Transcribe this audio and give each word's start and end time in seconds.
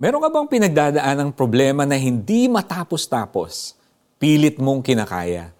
Meron 0.00 0.24
ka 0.24 0.32
bang 0.32 0.48
pinagdadaan 0.48 1.16
ng 1.20 1.30
problema 1.36 1.84
na 1.84 1.92
hindi 2.00 2.48
matapos-tapos? 2.48 3.76
Pilit 4.16 4.56
mong 4.56 4.80
kinakaya. 4.80 5.52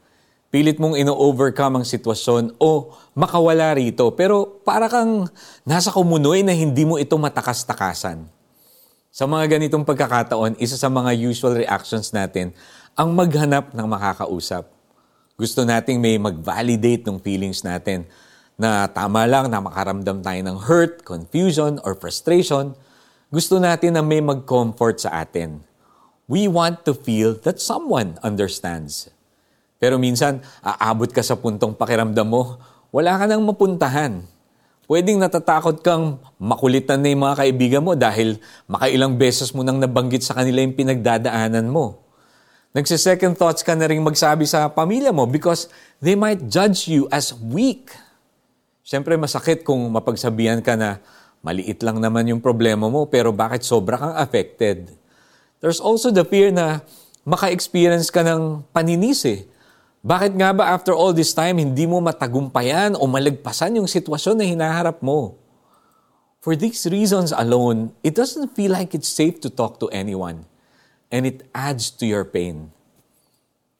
Pilit 0.49 0.81
mong 0.81 0.97
ino-overcome 0.97 1.77
ang 1.77 1.85
sitwasyon 1.85 2.57
o 2.57 2.97
makawala 3.13 3.76
rito. 3.76 4.08
Pero 4.17 4.65
para 4.65 4.89
kang 4.89 5.29
nasa 5.61 5.92
kumunoy 5.92 6.41
na 6.41 6.57
hindi 6.57 6.89
mo 6.89 6.97
ito 6.97 7.21
matakas-takasan. 7.21 8.25
Sa 9.12 9.29
mga 9.29 9.61
ganitong 9.61 9.84
pagkakataon, 9.84 10.57
isa 10.57 10.80
sa 10.80 10.88
mga 10.88 11.12
usual 11.20 11.61
reactions 11.61 12.09
natin 12.09 12.57
ang 12.96 13.12
maghanap 13.12 13.77
ng 13.77 13.86
makakausap. 13.93 14.72
Gusto 15.36 15.68
nating 15.68 16.00
may 16.00 16.16
mag-validate 16.16 17.04
ng 17.04 17.20
feelings 17.20 17.61
natin 17.61 18.09
na 18.57 18.88
tama 18.88 19.20
lang 19.29 19.52
na 19.52 19.61
makaramdam 19.61 20.25
tayo 20.25 20.41
ng 20.41 20.57
hurt, 20.64 21.04
confusion, 21.04 21.77
or 21.84 21.93
frustration– 21.93 22.72
gusto 23.31 23.62
natin 23.62 23.95
na 23.95 24.03
may 24.03 24.19
mag-comfort 24.19 25.07
sa 25.07 25.23
atin. 25.23 25.63
We 26.27 26.50
want 26.50 26.82
to 26.82 26.99
feel 26.99 27.39
that 27.46 27.63
someone 27.63 28.18
understands. 28.27 29.07
Pero 29.79 30.03
minsan, 30.03 30.43
aabot 30.67 31.07
ka 31.14 31.23
sa 31.23 31.39
puntong 31.39 31.79
pakiramdam 31.79 32.27
mo, 32.27 32.59
wala 32.90 33.14
ka 33.14 33.30
nang 33.30 33.46
mapuntahan. 33.46 34.27
Pwedeng 34.90 35.23
natatakot 35.23 35.78
kang 35.78 36.18
makulitan 36.42 36.98
na 36.98 37.14
yung 37.14 37.23
mga 37.23 37.38
kaibigan 37.38 37.82
mo 37.87 37.95
dahil 37.95 38.42
makailang 38.66 39.14
beses 39.14 39.54
mo 39.54 39.62
nang 39.62 39.78
nabanggit 39.78 40.26
sa 40.26 40.34
kanila 40.34 40.59
yung 40.66 40.74
pinagdadaanan 40.74 41.70
mo. 41.70 42.02
Nagse-second 42.74 43.38
thoughts 43.38 43.62
ka 43.62 43.78
na 43.78 43.87
rin 43.87 44.02
magsabi 44.02 44.42
sa 44.42 44.66
pamilya 44.66 45.15
mo 45.15 45.23
because 45.30 45.70
they 46.02 46.18
might 46.18 46.51
judge 46.51 46.90
you 46.90 47.06
as 47.15 47.30
weak. 47.30 47.95
Siyempre, 48.82 49.15
masakit 49.15 49.62
kung 49.62 49.78
mapagsabihan 49.87 50.59
ka 50.59 50.74
na, 50.74 50.98
Maliit 51.40 51.80
lang 51.80 51.96
naman 52.00 52.28
yung 52.28 52.44
problema 52.44 52.92
mo, 52.92 53.08
pero 53.08 53.32
bakit 53.32 53.64
sobra 53.64 53.96
kang 53.96 54.16
affected? 54.20 54.92
There's 55.60 55.80
also 55.80 56.12
the 56.12 56.24
fear 56.24 56.52
na 56.52 56.84
maka-experience 57.24 58.12
ka 58.12 58.20
ng 58.20 58.65
paninis 58.73 59.24
eh. 59.24 59.48
Bakit 60.00 60.32
nga 60.37 60.52
ba 60.56 60.73
after 60.73 60.96
all 60.96 61.12
this 61.12 61.37
time, 61.37 61.60
hindi 61.60 61.84
mo 61.84 62.00
matagumpayan 62.00 62.96
o 62.96 63.04
malagpasan 63.04 63.76
yung 63.76 63.88
sitwasyon 63.88 64.37
na 64.41 64.48
hinaharap 64.48 65.05
mo? 65.05 65.37
For 66.41 66.56
these 66.56 66.89
reasons 66.89 67.37
alone, 67.37 67.93
it 68.00 68.17
doesn't 68.17 68.56
feel 68.56 68.72
like 68.72 68.97
it's 68.97 69.12
safe 69.12 69.37
to 69.45 69.53
talk 69.53 69.77
to 69.84 69.93
anyone. 69.93 70.48
And 71.12 71.28
it 71.28 71.45
adds 71.53 71.93
to 72.00 72.09
your 72.09 72.25
pain. 72.25 72.72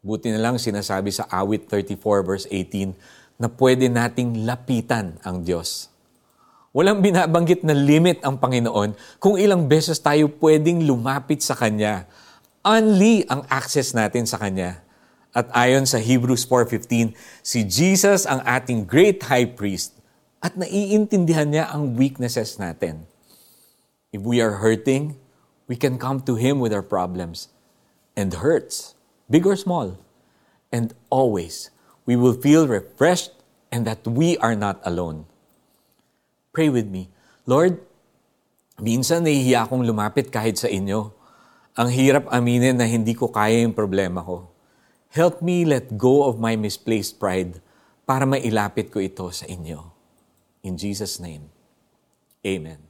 Buti 0.05 0.33
na 0.33 0.41
lang 0.41 0.61
sinasabi 0.61 1.09
sa 1.09 1.25
awit 1.29 1.69
34 1.69 2.25
verse 2.25 2.45
18 2.53 3.41
na 3.41 3.49
pwede 3.49 3.89
nating 3.89 4.45
lapitan 4.45 5.17
ang 5.25 5.41
Diyos. 5.41 5.89
Walang 6.71 7.03
binabanggit 7.03 7.67
na 7.67 7.75
limit 7.75 8.23
ang 8.23 8.39
Panginoon 8.39 8.95
kung 9.19 9.35
ilang 9.35 9.67
beses 9.67 9.99
tayo 9.99 10.31
pwedeng 10.39 10.87
lumapit 10.87 11.43
sa 11.43 11.59
Kanya. 11.59 12.07
Only 12.63 13.27
ang 13.27 13.43
access 13.51 13.91
natin 13.91 14.23
sa 14.23 14.39
Kanya. 14.39 14.79
At 15.35 15.51
ayon 15.51 15.83
sa 15.83 15.99
Hebrews 15.99 16.47
4.15, 16.47 17.11
si 17.43 17.67
Jesus 17.67 18.23
ang 18.23 18.39
ating 18.47 18.87
great 18.87 19.19
high 19.27 19.51
priest 19.51 19.99
at 20.39 20.55
naiintindihan 20.55 21.51
niya 21.51 21.75
ang 21.75 21.99
weaknesses 21.99 22.55
natin. 22.55 23.03
If 24.15 24.23
we 24.23 24.39
are 24.39 24.63
hurting, 24.63 25.19
we 25.67 25.75
can 25.75 25.99
come 25.99 26.23
to 26.23 26.39
Him 26.39 26.63
with 26.63 26.71
our 26.71 26.87
problems. 26.87 27.51
And 28.15 28.31
hurts, 28.47 28.95
big 29.27 29.43
or 29.43 29.59
small. 29.59 29.99
And 30.71 30.95
always, 31.11 31.75
we 32.07 32.15
will 32.15 32.39
feel 32.39 32.71
refreshed 32.71 33.35
and 33.75 33.83
that 33.91 34.07
we 34.07 34.39
are 34.39 34.55
not 34.55 34.79
alone. 34.87 35.30
Pray 36.61 36.69
with 36.69 36.93
me. 36.93 37.09
Lord, 37.49 37.81
minsan 38.85 39.25
nahihiya 39.25 39.65
akong 39.65 39.81
lumapit 39.81 40.29
kahit 40.29 40.61
sa 40.61 40.69
inyo. 40.69 41.09
Ang 41.73 41.89
hirap 41.89 42.29
aminin 42.29 42.77
na 42.77 42.85
hindi 42.85 43.17
ko 43.17 43.33
kaya 43.33 43.65
yung 43.65 43.73
problema 43.73 44.21
ko. 44.21 44.45
Help 45.09 45.41
me 45.41 45.65
let 45.65 45.89
go 45.97 46.29
of 46.29 46.37
my 46.37 46.61
misplaced 46.61 47.17
pride 47.17 47.65
para 48.05 48.29
mailapit 48.29 48.93
ko 48.93 49.01
ito 49.01 49.25
sa 49.33 49.49
inyo. 49.49 49.89
In 50.61 50.77
Jesus' 50.77 51.17
name, 51.17 51.49
Amen. 52.45 52.85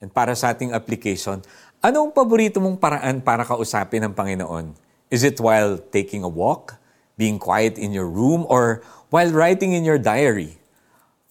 And 0.00 0.08
para 0.08 0.32
sa 0.32 0.56
ating 0.56 0.72
application, 0.72 1.44
anong 1.84 2.16
paborito 2.16 2.64
mong 2.64 2.80
paraan 2.80 3.20
para 3.20 3.44
kausapin 3.44 4.08
ng 4.08 4.16
Panginoon? 4.16 4.72
Is 5.12 5.20
it 5.20 5.36
while 5.36 5.76
taking 5.92 6.24
a 6.24 6.32
walk, 6.32 6.80
being 7.20 7.36
quiet 7.36 7.76
in 7.76 7.92
your 7.92 8.08
room, 8.08 8.48
or 8.48 8.80
while 9.12 9.28
writing 9.28 9.76
in 9.76 9.84
your 9.84 10.00
diary? 10.00 10.63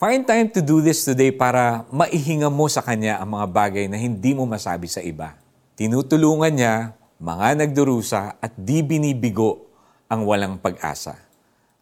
Find 0.04 0.28
time 0.28 0.52
to 0.52 0.60
do 0.60 0.84
this 0.84 1.08
today 1.08 1.32
para 1.32 1.88
maihinga 1.88 2.52
mo 2.52 2.68
sa 2.68 2.84
Kanya 2.84 3.24
ang 3.24 3.40
mga 3.40 3.48
bagay 3.48 3.86
na 3.88 3.96
hindi 3.96 4.36
mo 4.36 4.44
masabi 4.44 4.92
sa 4.92 5.00
iba. 5.00 5.40
Tinutulungan 5.80 6.52
niya 6.52 6.92
mga 7.24 7.64
nagdurusa 7.64 8.36
at 8.36 8.52
di 8.52 8.84
binibigo 8.84 9.64
ang 10.12 10.28
walang 10.28 10.60
pag-asa. 10.60 11.16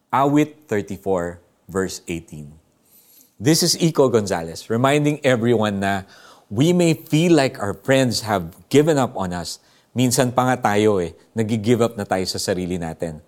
Awit 0.06 0.70
34 0.70 1.42
verse 1.66 1.98
18. 2.06 3.42
This 3.42 3.66
is 3.66 3.74
Iko 3.74 4.06
Gonzalez 4.06 4.70
reminding 4.70 5.18
everyone 5.26 5.82
na 5.82 6.06
we 6.46 6.70
may 6.70 6.94
feel 6.94 7.34
like 7.34 7.58
our 7.58 7.74
friends 7.74 8.22
have 8.22 8.54
given 8.70 9.02
up 9.02 9.18
on 9.18 9.34
us. 9.34 9.58
Minsan 9.98 10.30
pa 10.30 10.46
nga 10.46 10.70
tayo 10.70 11.02
eh, 11.02 11.10
nag-give 11.34 11.82
up 11.82 11.98
na 11.98 12.06
tayo 12.06 12.22
sa 12.30 12.38
sarili 12.38 12.78
natin. 12.78 13.18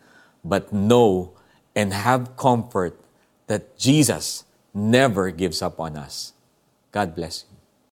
But 0.47 0.71
know 0.71 1.35
and 1.75 1.91
have 1.91 2.39
comfort 2.39 2.95
that 3.51 3.75
Jesus 3.75 4.47
never 4.75 5.31
gives 5.31 5.63
up 5.63 5.81
on 5.81 5.97
us. 5.97 6.33
God 6.93 7.15
bless 7.15 7.45
you. 7.51 7.64